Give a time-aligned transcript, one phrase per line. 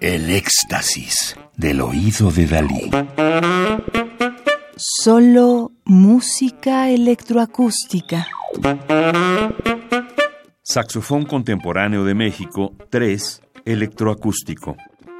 [0.00, 2.90] El éxtasis del oído de Dalí.
[4.76, 8.26] Solo música electroacústica.
[10.62, 14.76] Saxofón Contemporáneo de México 3, Electroacústico.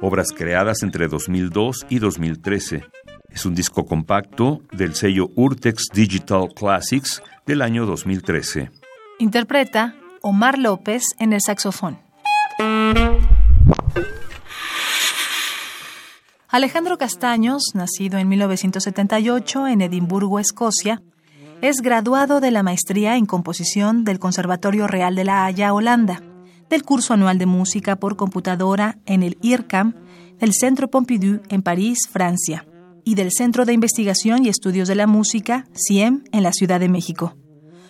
[0.00, 2.82] Obras creadas entre 2002 y 2013.
[3.30, 8.70] Es un disco compacto del sello Urtex Digital Classics del año 2013.
[9.20, 11.98] Interpreta Omar López en el saxofón.
[16.48, 21.02] Alejandro Castaños, nacido en 1978 en Edimburgo, Escocia,
[21.60, 26.22] es graduado de la maestría en composición del Conservatorio Real de La Haya, Holanda,
[26.70, 29.94] del curso anual de música por computadora en el IRCAM,
[30.38, 32.64] del Centro Pompidou en París, Francia,
[33.04, 36.88] y del Centro de Investigación y Estudios de la Música, CIEM, en la Ciudad de
[36.88, 37.34] México.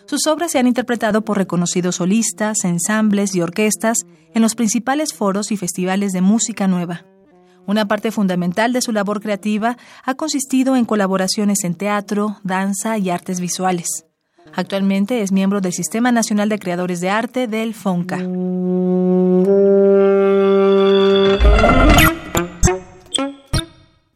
[0.08, 3.98] Sus obras se han interpretado por reconocidos solistas, ensambles y orquestas
[4.32, 7.04] en los principales foros y festivales de música nueva.
[7.66, 13.10] Una parte fundamental de su labor creativa ha consistido en colaboraciones en teatro, danza y
[13.10, 14.06] artes visuales.
[14.54, 18.16] Actualmente es miembro del Sistema Nacional de Creadores de Arte del FONCA.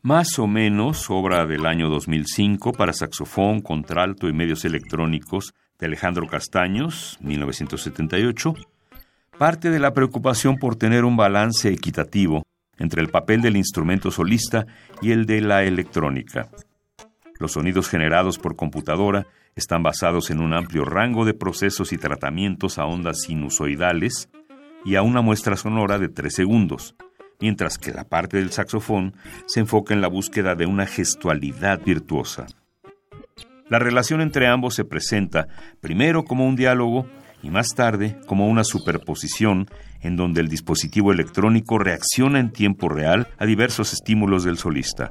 [0.00, 6.28] Más o menos, obra del año 2005 para saxofón, contralto y medios electrónicos de Alejandro
[6.28, 8.54] Castaños, 1978,
[9.36, 12.44] parte de la preocupación por tener un balance equitativo
[12.78, 14.64] entre el papel del instrumento solista
[15.00, 16.48] y el de la electrónica.
[17.40, 22.78] Los sonidos generados por computadora están basados en un amplio rango de procesos y tratamientos
[22.78, 24.28] a ondas sinusoidales
[24.84, 26.94] y a una muestra sonora de 3 segundos,
[27.40, 29.14] mientras que la parte del saxofón
[29.46, 32.46] se enfoca en la búsqueda de una gestualidad virtuosa.
[33.72, 35.48] La relación entre ambos se presenta
[35.80, 37.06] primero como un diálogo
[37.42, 39.66] y más tarde como una superposición
[40.02, 45.10] en donde el dispositivo electrónico reacciona en tiempo real a diversos estímulos del solista.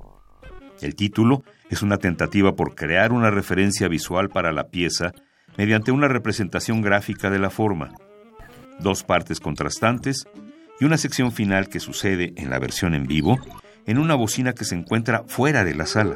[0.80, 5.12] El título es una tentativa por crear una referencia visual para la pieza
[5.58, 7.90] mediante una representación gráfica de la forma.
[8.80, 10.26] Dos partes contrastantes
[10.80, 13.40] y una sección final que sucede en la versión en vivo
[13.88, 16.16] en una bocina que se encuentra fuera de la sala.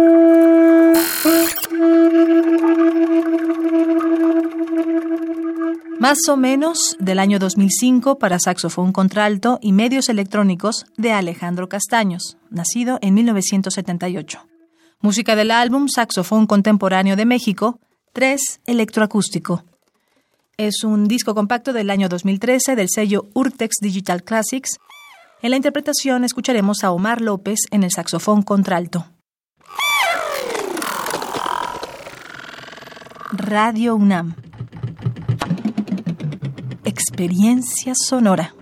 [6.11, 12.35] Más o menos del año 2005 para saxofón contralto y medios electrónicos de Alejandro Castaños,
[12.49, 14.45] nacido en 1978.
[14.99, 17.79] Música del álbum Saxofón Contemporáneo de México,
[18.11, 19.63] 3 Electroacústico.
[20.57, 24.79] Es un disco compacto del año 2013 del sello Urtex Digital Classics.
[25.41, 29.05] En la interpretación escucharemos a Omar López en el saxofón contralto.
[33.31, 34.35] Radio UNAM
[36.83, 38.53] experiencia sonora.